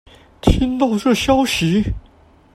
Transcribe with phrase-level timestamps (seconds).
[0.41, 1.93] 聽到這消息